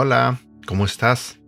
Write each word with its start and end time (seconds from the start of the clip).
Hola, 0.00 0.40
¿cómo 0.64 0.84
estás? 0.84 1.40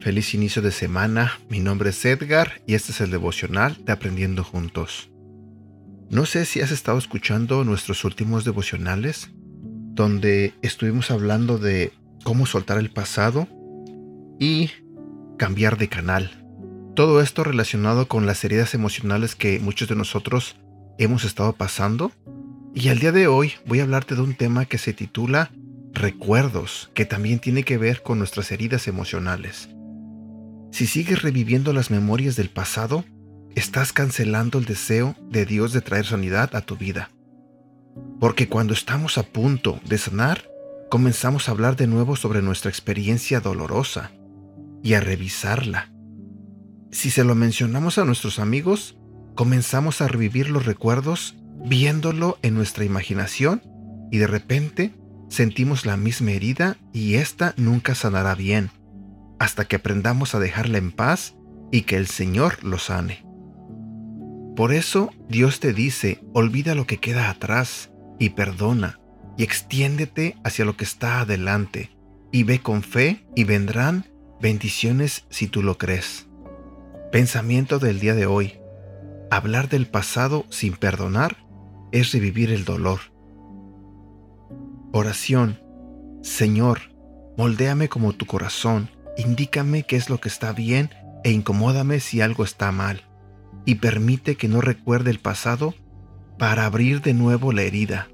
Feliz 0.00 0.34
inicio 0.34 0.60
de 0.60 0.72
semana, 0.72 1.38
mi 1.48 1.60
nombre 1.60 1.90
es 1.90 2.04
Edgar 2.04 2.60
y 2.66 2.74
este 2.74 2.90
es 2.90 3.00
el 3.00 3.12
devocional 3.12 3.76
de 3.84 3.92
Aprendiendo 3.92 4.42
Juntos. 4.42 5.10
No 6.10 6.26
sé 6.26 6.44
si 6.44 6.60
has 6.60 6.72
estado 6.72 6.98
escuchando 6.98 7.62
nuestros 7.62 8.04
últimos 8.04 8.44
devocionales, 8.44 9.30
donde 9.94 10.54
estuvimos 10.60 11.12
hablando 11.12 11.58
de 11.58 11.92
cómo 12.24 12.46
soltar 12.46 12.78
el 12.78 12.90
pasado 12.90 13.46
y 14.40 14.70
cambiar 15.36 15.78
de 15.78 15.88
canal. 15.88 16.44
Todo 16.94 17.20
esto 17.20 17.42
relacionado 17.42 18.06
con 18.06 18.26
las 18.26 18.44
heridas 18.44 18.74
emocionales 18.74 19.34
que 19.34 19.58
muchos 19.58 19.88
de 19.88 19.96
nosotros 19.96 20.56
hemos 20.98 21.24
estado 21.24 21.52
pasando. 21.54 22.12
Y 22.74 22.88
al 22.88 22.98
día 22.98 23.12
de 23.12 23.26
hoy 23.26 23.54
voy 23.66 23.80
a 23.80 23.82
hablarte 23.82 24.14
de 24.14 24.22
un 24.22 24.34
tema 24.34 24.64
que 24.66 24.78
se 24.78 24.92
titula 24.92 25.50
recuerdos, 25.92 26.90
que 26.94 27.04
también 27.04 27.38
tiene 27.38 27.64
que 27.64 27.78
ver 27.78 28.02
con 28.02 28.18
nuestras 28.18 28.50
heridas 28.52 28.88
emocionales. 28.88 29.68
Si 30.70 30.86
sigues 30.86 31.22
reviviendo 31.22 31.72
las 31.72 31.90
memorias 31.90 32.36
del 32.36 32.50
pasado, 32.50 33.04
estás 33.54 33.92
cancelando 33.92 34.58
el 34.58 34.64
deseo 34.64 35.16
de 35.30 35.46
Dios 35.46 35.72
de 35.72 35.80
traer 35.80 36.04
sanidad 36.04 36.54
a 36.56 36.62
tu 36.62 36.76
vida. 36.76 37.10
Porque 38.18 38.48
cuando 38.48 38.74
estamos 38.74 39.18
a 39.18 39.22
punto 39.22 39.80
de 39.84 39.98
sanar, 39.98 40.48
comenzamos 40.90 41.48
a 41.48 41.52
hablar 41.52 41.76
de 41.76 41.86
nuevo 41.86 42.16
sobre 42.16 42.42
nuestra 42.42 42.70
experiencia 42.70 43.38
dolorosa 43.38 44.10
y 44.84 44.94
a 44.94 45.00
revisarla. 45.00 45.90
Si 46.92 47.10
se 47.10 47.24
lo 47.24 47.34
mencionamos 47.34 47.98
a 47.98 48.04
nuestros 48.04 48.38
amigos, 48.38 48.96
comenzamos 49.34 50.00
a 50.00 50.06
revivir 50.06 50.50
los 50.50 50.66
recuerdos 50.66 51.34
viéndolo 51.64 52.38
en 52.42 52.54
nuestra 52.54 52.84
imaginación 52.84 53.62
y 54.12 54.18
de 54.18 54.26
repente 54.26 54.94
sentimos 55.30 55.86
la 55.86 55.96
misma 55.96 56.32
herida 56.32 56.76
y 56.92 57.14
ésta 57.14 57.54
nunca 57.56 57.94
sanará 57.94 58.34
bien, 58.34 58.70
hasta 59.38 59.64
que 59.64 59.76
aprendamos 59.76 60.34
a 60.34 60.38
dejarla 60.38 60.78
en 60.78 60.92
paz 60.92 61.34
y 61.72 61.82
que 61.82 61.96
el 61.96 62.06
Señor 62.06 62.62
lo 62.62 62.78
sane. 62.78 63.24
Por 64.54 64.72
eso 64.72 65.10
Dios 65.30 65.60
te 65.60 65.72
dice, 65.72 66.20
olvida 66.34 66.74
lo 66.74 66.86
que 66.86 66.98
queda 66.98 67.30
atrás 67.30 67.90
y 68.20 68.30
perdona, 68.30 69.00
y 69.38 69.44
extiéndete 69.44 70.36
hacia 70.44 70.66
lo 70.66 70.76
que 70.76 70.84
está 70.84 71.20
adelante, 71.20 71.90
y 72.30 72.42
ve 72.42 72.60
con 72.60 72.82
fe 72.82 73.26
y 73.34 73.44
vendrán 73.44 74.13
bendiciones 74.40 75.24
si 75.30 75.48
tú 75.48 75.62
lo 75.62 75.78
crees. 75.78 76.26
Pensamiento 77.12 77.78
del 77.78 78.00
día 78.00 78.14
de 78.14 78.26
hoy. 78.26 78.58
Hablar 79.30 79.68
del 79.68 79.86
pasado 79.86 80.44
sin 80.50 80.74
perdonar 80.74 81.36
es 81.92 82.12
revivir 82.12 82.50
el 82.50 82.64
dolor 82.64 83.14
Oración. 84.96 85.58
Señor, 86.22 86.94
moldéame 87.36 87.88
como 87.88 88.12
tu 88.12 88.26
corazón, 88.26 88.90
indícame 89.16 89.82
qué 89.82 89.96
es 89.96 90.08
lo 90.08 90.20
que 90.20 90.28
está 90.28 90.52
bien 90.52 90.90
e 91.24 91.32
incomódame 91.32 91.98
si 91.98 92.20
algo 92.20 92.44
está 92.44 92.70
mal, 92.70 93.02
y 93.64 93.74
permite 93.74 94.36
que 94.36 94.46
no 94.46 94.60
recuerde 94.60 95.10
el 95.10 95.18
pasado 95.18 95.74
para 96.38 96.64
abrir 96.64 97.02
de 97.02 97.12
nuevo 97.12 97.50
la 97.50 97.62
herida. 97.62 98.06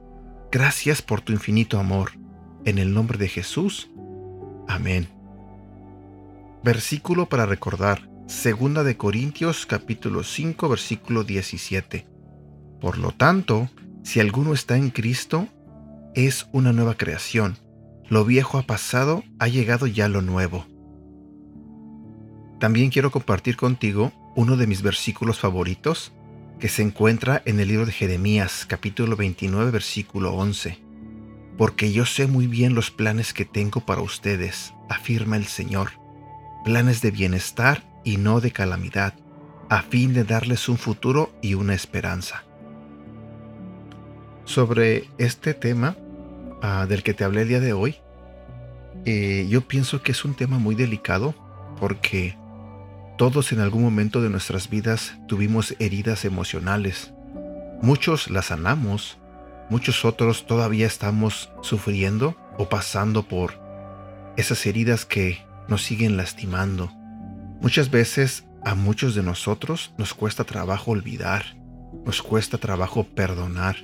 Gracias 0.51 1.03
por 1.03 1.21
tu 1.21 1.35
infinito 1.35 1.79
amor. 1.79 2.13
En 2.65 2.79
el 2.79 2.95
nombre 2.95 3.19
de 3.19 3.29
Jesús. 3.29 3.91
Amén. 4.67 5.20
Versículo 6.63 7.27
para 7.27 7.47
recordar. 7.47 8.11
Segunda 8.27 8.85
de 8.85 8.99
Corintios 8.99 9.65
capítulo 9.65 10.23
5 10.23 10.69
versículo 10.69 11.25
17. 11.25 12.07
Por 12.83 12.99
lo 12.99 13.13
tanto, 13.13 13.71
si 14.03 14.21
alguno 14.21 14.53
está 14.53 14.77
en 14.77 14.91
Cristo, 14.91 15.49
es 16.15 16.49
una 16.53 16.75
nueva 16.75 16.97
creación. 16.97 17.57
Lo 18.11 18.27
viejo 18.27 18.59
ha 18.59 18.65
pasado, 18.65 19.25
ha 19.39 19.49
llegado 19.49 19.87
ya 19.87 20.09
lo 20.09 20.21
nuevo. 20.21 20.67
También 22.61 22.91
quiero 22.91 23.11
compartir 23.11 23.57
contigo 23.57 24.13
uno 24.37 24.59
de 24.59 24.67
mis 24.67 24.83
versículos 24.83 25.39
favoritos 25.39 26.13
que 26.59 26.69
se 26.69 26.83
encuentra 26.83 27.41
en 27.47 27.59
el 27.59 27.69
libro 27.69 27.87
de 27.87 27.93
Jeremías 27.93 28.67
capítulo 28.69 29.17
29 29.17 29.71
versículo 29.71 30.35
11. 30.35 30.79
Porque 31.57 31.91
yo 31.91 32.05
sé 32.05 32.27
muy 32.27 32.47
bien 32.47 32.75
los 32.75 32.91
planes 32.91 33.33
que 33.33 33.47
tengo 33.47 33.81
para 33.81 34.03
ustedes, 34.03 34.75
afirma 34.91 35.37
el 35.37 35.47
Señor, 35.47 36.00
planes 36.65 37.03
de 37.03 37.11
bienestar 37.11 37.83
y 38.05 38.17
no 38.17 38.41
de 38.41 38.51
calamidad, 38.51 39.15
a 39.69 39.83
fin 39.83 40.15
de 40.15 40.25
darles 40.25 40.69
un 40.69 40.79
futuro 40.79 41.33
y 41.43 41.55
una 41.55 41.75
esperanza 41.75 42.45
sobre 44.51 45.09
este 45.19 45.55
tema 45.55 45.97
ah, 46.61 46.87
del 46.89 47.05
que 47.05 47.15
te 47.15 47.23
hablé 47.23 47.43
el 47.43 47.49
día 47.49 47.61
de 47.61 47.73
hoy, 47.73 47.97
eh, 49.05 49.47
yo 49.49 49.63
pienso 49.63 50.03
que 50.03 50.11
es 50.11 50.25
un 50.25 50.35
tema 50.35 50.59
muy 50.59 50.75
delicado 50.75 51.35
porque 51.79 52.37
todos 53.17 53.53
en 53.53 53.61
algún 53.61 53.83
momento 53.83 54.21
de 54.21 54.29
nuestras 54.29 54.69
vidas 54.69 55.15
tuvimos 55.29 55.77
heridas 55.79 56.25
emocionales. 56.25 57.13
Muchos 57.81 58.29
las 58.29 58.47
sanamos, 58.47 59.19
muchos 59.71 60.05
otros 60.05 60.47
todavía 60.47 60.87
estamos 60.87 61.51
sufriendo 61.63 62.35
o 62.59 62.69
pasando 62.69 63.23
por 63.23 63.61
esas 64.37 64.67
heridas 64.67 65.05
que 65.07 65.39
nos 65.69 65.83
siguen 65.83 66.17
lastimando. 66.17 66.93
Muchas 67.61 67.91
veces 67.91 68.45
a 68.65 68.75
muchos 68.75 69.15
de 69.15 69.23
nosotros 69.23 69.93
nos 69.99 70.15
cuesta 70.15 70.45
trabajo 70.45 70.91
olvidar, 70.91 71.57
nos 72.05 72.23
cuesta 72.23 72.59
trabajo 72.59 73.05
perdonar 73.05 73.77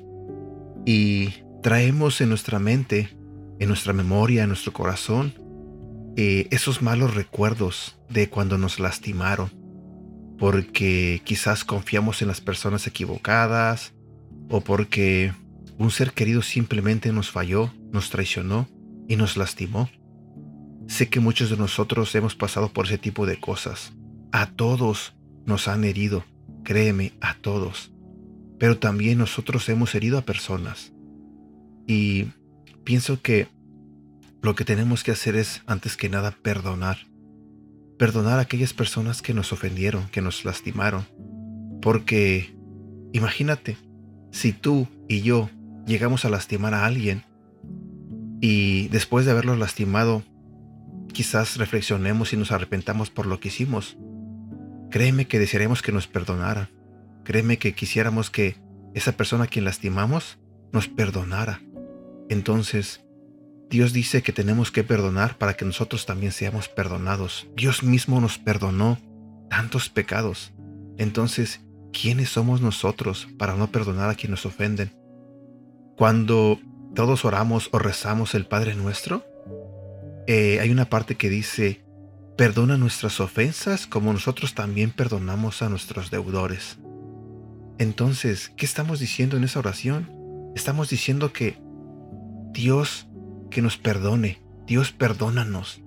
y 0.84 1.34
traemos 1.62 2.20
en 2.20 2.28
nuestra 2.28 2.59
mente, 2.59 3.16
en 3.59 3.69
nuestra 3.69 3.92
memoria, 3.92 4.42
en 4.42 4.48
nuestro 4.48 4.72
corazón, 4.72 5.34
eh, 6.16 6.48
esos 6.50 6.81
malos 6.81 7.14
recuerdos 7.14 7.98
de 8.08 8.31
cuando 8.31 8.56
nos 8.56 8.81
lastimaron, 8.81 9.50
porque 10.38 11.20
quizás 11.25 11.64
confiamos 11.64 12.22
en 12.22 12.28
las 12.28 12.41
personas 12.41 12.87
equivocadas 12.87 13.93
o 14.48 14.60
porque 14.60 15.32
un 15.78 15.91
ser 15.91 16.12
querido 16.12 16.41
simplemente 16.41 17.12
nos 17.12 17.31
falló, 17.31 17.70
nos 17.93 18.10
traicionó 18.10 18.69
y 19.08 19.16
nos 19.16 19.37
lastimó. 19.37 19.91
Sé 20.86 21.08
que 21.08 21.20
muchos 21.20 21.50
de 21.50 21.56
nosotros 21.56 22.14
hemos 22.14 22.34
pasado 22.34 22.69
por 22.72 22.86
ese 22.86 22.98
tipo 22.98 23.26
de 23.26 23.38
cosas. 23.41 23.92
A 24.32 24.47
todos 24.47 25.14
nos 25.44 25.69
han 25.69 25.84
herido, 25.84 26.24
créeme, 26.64 27.12
a 27.20 27.34
todos 27.34 27.91
pero 28.58 28.78
también 28.78 29.19
nosotros 29.19 29.69
hemos 29.69 29.94
herido 29.94 30.19
a 30.19 30.22
personas. 30.22 30.92
Y 31.86 32.26
pienso 32.84 33.20
que 33.20 33.48
lo 34.42 34.54
que 34.54 34.64
tenemos 34.64 35.04
que 35.04 35.12
hacer 35.12 35.36
es, 35.36 35.62
antes 35.66 35.96
que 35.96 36.08
nada, 36.08 36.30
perdonar. 36.42 37.06
Perdonar 37.98 38.38
a 38.38 38.42
aquellas 38.42 38.72
personas 38.72 39.22
que 39.22 39.34
nos 39.34 39.52
ofendieron, 39.52 40.08
que 40.08 40.22
nos 40.22 40.44
lastimaron. 40.44 41.06
Porque, 41.82 42.56
imagínate, 43.12 43.76
si 44.30 44.52
tú 44.52 44.88
y 45.08 45.22
yo 45.22 45.50
llegamos 45.86 46.25
a 46.25 46.30
lastimar 46.30 46.75
a 46.75 46.84
alguien 46.84 47.22
y 48.41 48.88
después 48.88 49.25
de 49.25 49.32
haberlo 49.32 49.56
lastimado, 49.56 50.22
quizás 51.16 51.56
reflexionemos 51.56 52.34
y 52.34 52.37
nos 52.37 52.53
arrepentamos 52.53 53.09
por 53.09 53.25
lo 53.25 53.41
que 53.41 53.49
hicimos. 53.49 53.97
Créeme 54.91 55.27
que 55.27 55.38
desearemos 55.38 55.81
que 55.81 55.91
nos 55.91 56.06
perdonaran 56.06 56.69
Créeme 57.27 57.59
que 57.59 57.75
quisiéramos 57.75 58.31
que 58.31 58.54
esa 58.94 59.10
persona 59.10 59.44
a 59.44 59.47
quien 59.49 59.65
lastimamos 59.65 60.38
nos 60.72 60.87
perdonara. 60.87 61.60
Entonces, 62.28 63.05
Dios 63.69 63.93
dice 63.93 64.22
que 64.22 64.32
tenemos 64.32 64.71
que 64.71 64.84
perdonar 64.84 65.37
para 65.37 65.55
que 65.55 65.65
nosotros 65.65 66.06
también 66.06 66.31
seamos 66.31 66.69
perdonados. 66.69 67.49
Dios 67.56 67.82
mismo 67.82 68.20
nos 68.20 68.38
perdonó 68.38 68.99
tantos 69.50 69.88
pecados. 69.88 70.52
Entonces, 70.99 71.62
¿quiénes 71.93 72.29
somos 72.29 72.61
nosotros 72.61 73.26
para 73.37 73.56
no 73.56 73.73
perdonar 73.73 74.08
a 74.08 74.14
quien 74.14 74.31
nos 74.31 74.46
ofenden? 74.46 74.93
Cuando 75.96 76.61
todos 76.94 77.25
oramos 77.25 77.70
o 77.73 77.81
rezamos 77.81 78.37
el 78.37 78.46
Padre 78.46 78.76
nuestro, 78.76 79.25
eh, 80.26 80.58
hay 80.61 80.70
una 80.70 80.88
parte 80.88 81.14
que 81.17 81.31
dice, 81.31 81.84
perdona 82.37 82.76
nuestras 82.76 83.20
ofensas 83.20 83.87
como 83.87 84.12
nosotros 84.12 84.55
también 84.55 84.90
perdonamos 84.90 85.62
a 85.62 85.69
nuestros 85.69 86.11
deudores. 86.11 86.78
Entonces, 87.78 88.52
¿qué 88.56 88.67
estamos 88.67 89.00
diciendo 89.00 89.37
en 89.37 89.44
esa 89.44 89.58
oración? 89.58 90.11
Estamos 90.55 90.88
diciendo 90.88 91.32
que 91.32 91.58
Dios 92.52 93.06
que 93.50 93.62
nos 93.62 93.76
perdone, 93.76 94.43
Dios 94.67 94.93
perdónanos 94.93 95.82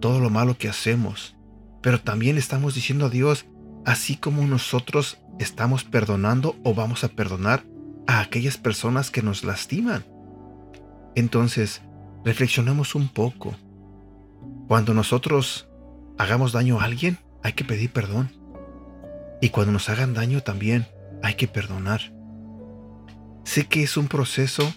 todo 0.00 0.20
lo 0.20 0.30
malo 0.30 0.56
que 0.58 0.68
hacemos, 0.68 1.36
pero 1.82 2.00
también 2.00 2.38
estamos 2.38 2.74
diciendo 2.74 3.06
a 3.06 3.10
Dios, 3.10 3.46
así 3.84 4.16
como 4.16 4.46
nosotros 4.46 5.18
estamos 5.38 5.84
perdonando 5.84 6.56
o 6.64 6.74
vamos 6.74 7.04
a 7.04 7.08
perdonar 7.08 7.64
a 8.06 8.20
aquellas 8.20 8.56
personas 8.56 9.10
que 9.10 9.22
nos 9.22 9.44
lastiman. 9.44 10.04
Entonces, 11.14 11.82
reflexionemos 12.24 12.94
un 12.94 13.08
poco. 13.08 13.56
Cuando 14.68 14.92
nosotros 14.92 15.66
hagamos 16.18 16.52
daño 16.52 16.78
a 16.78 16.84
alguien, 16.84 17.18
hay 17.42 17.54
que 17.54 17.64
pedir 17.64 17.90
perdón. 17.90 18.30
Y 19.40 19.48
cuando 19.48 19.72
nos 19.72 19.88
hagan 19.88 20.12
daño 20.12 20.42
también 20.42 20.86
hay 21.22 21.34
que 21.34 21.48
perdonar. 21.48 22.12
Sé 23.44 23.66
que 23.66 23.82
es 23.82 23.96
un 23.96 24.08
proceso 24.08 24.70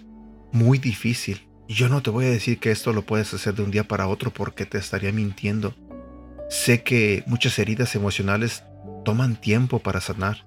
muy 0.53 0.77
difícil. 0.77 1.45
Yo 1.67 1.89
no 1.89 2.01
te 2.01 2.09
voy 2.09 2.25
a 2.25 2.29
decir 2.29 2.57
que 2.59 2.71
esto 2.71 2.93
lo 2.93 3.01
puedes 3.01 3.33
hacer 3.33 3.53
de 3.53 3.63
un 3.63 3.71
día 3.71 3.85
para 3.85 4.07
otro 4.07 4.31
porque 4.31 4.65
te 4.65 4.77
estaría 4.77 5.11
mintiendo. 5.11 5.75
Sé 6.49 6.83
que 6.83 7.25
muchas 7.27 7.59
heridas 7.59 7.93
emocionales 7.95 8.63
toman 9.03 9.35
tiempo 9.35 9.79
para 9.79 9.99
sanar, 9.99 10.45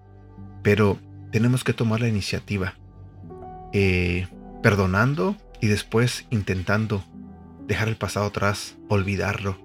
pero 0.63 0.99
tenemos 1.33 1.65
que 1.65 1.75
tomar 1.75 2.01
la 2.01 2.09
iniciativa. 2.09 2.75
Eh, 3.75 4.27
perdonando 4.63 5.37
y 5.61 5.67
después 5.67 6.25
intentando 6.31 7.05
dejar 7.67 7.89
el 7.89 7.97
pasado 7.97 8.27
atrás, 8.27 8.77
olvidarlo 8.89 9.59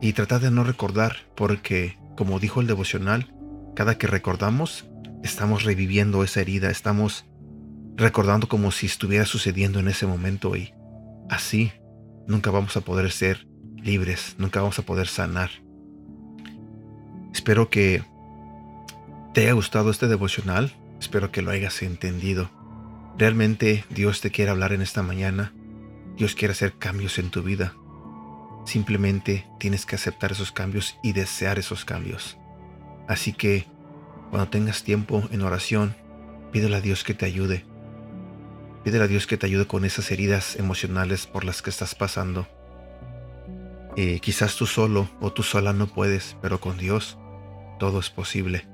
y 0.00 0.12
tratar 0.12 0.40
de 0.40 0.50
no 0.50 0.64
recordar 0.64 1.16
porque, 1.34 1.98
como 2.16 2.38
dijo 2.38 2.60
el 2.60 2.66
devocional, 2.66 3.34
cada 3.74 3.98
que 3.98 4.06
recordamos 4.06 4.86
estamos 5.22 5.64
reviviendo 5.64 6.22
esa 6.22 6.40
herida, 6.40 6.70
estamos 6.70 7.26
recordando 7.96 8.48
como 8.48 8.70
si 8.70 8.86
estuviera 8.86 9.24
sucediendo 9.24 9.80
en 9.80 9.88
ese 9.88 10.06
momento 10.06 10.56
y 10.56 10.72
así 11.28 11.72
nunca 12.26 12.50
vamos 12.50 12.76
a 12.76 12.80
poder 12.80 13.10
ser 13.10 13.46
libres, 13.76 14.36
nunca 14.38 14.60
vamos 14.60 14.78
a 14.78 14.82
poder 14.82 15.08
sanar. 15.08 15.50
Espero 17.32 17.70
que 17.70 18.02
te 19.34 19.42
haya 19.42 19.52
gustado 19.52 19.90
este 19.90 20.08
devocional, 20.08 20.72
espero 21.00 21.30
que 21.30 21.42
lo 21.42 21.50
hayas 21.50 21.82
entendido. 21.82 22.50
Realmente 23.16 23.84
Dios 23.90 24.20
te 24.20 24.30
quiere 24.30 24.50
hablar 24.50 24.72
en 24.72 24.82
esta 24.82 25.02
mañana, 25.02 25.52
Dios 26.18 26.34
quiere 26.34 26.52
hacer 26.52 26.72
cambios 26.72 27.20
en 27.20 27.30
tu 27.30 27.44
vida. 27.44 27.74
Simplemente 28.66 29.46
tienes 29.60 29.86
que 29.86 29.94
aceptar 29.94 30.32
esos 30.32 30.50
cambios 30.50 30.98
y 31.00 31.12
desear 31.12 31.60
esos 31.60 31.84
cambios. 31.84 32.36
Así 33.06 33.32
que 33.32 33.66
cuando 34.30 34.50
tengas 34.50 34.82
tiempo 34.82 35.22
en 35.30 35.42
oración, 35.42 35.94
pídele 36.50 36.76
a 36.76 36.80
Dios 36.80 37.04
que 37.04 37.14
te 37.14 37.24
ayude. 37.24 37.64
Pídele 38.82 39.04
a 39.04 39.06
Dios 39.06 39.28
que 39.28 39.36
te 39.36 39.46
ayude 39.46 39.66
con 39.66 39.84
esas 39.84 40.10
heridas 40.10 40.56
emocionales 40.56 41.28
por 41.28 41.44
las 41.44 41.62
que 41.62 41.70
estás 41.70 41.94
pasando. 41.94 42.48
Eh, 43.96 44.18
quizás 44.20 44.56
tú 44.56 44.66
solo 44.66 45.08
o 45.20 45.32
tú 45.32 45.44
sola 45.44 45.72
no 45.72 45.86
puedes, 45.86 46.36
pero 46.42 46.60
con 46.60 46.78
Dios 46.78 47.16
todo 47.78 48.00
es 48.00 48.10
posible. 48.10 48.66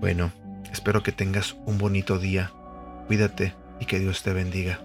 Bueno, 0.00 0.32
espero 0.72 1.04
que 1.04 1.12
tengas 1.12 1.56
un 1.64 1.78
bonito 1.78 2.18
día. 2.18 2.52
Cuídate 3.06 3.54
y 3.78 3.86
que 3.86 4.00
Dios 4.00 4.24
te 4.24 4.32
bendiga. 4.32 4.80